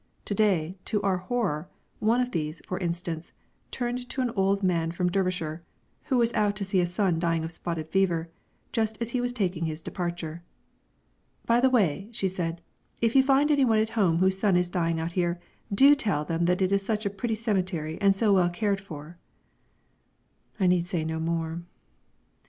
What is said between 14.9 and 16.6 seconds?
out here, do tell them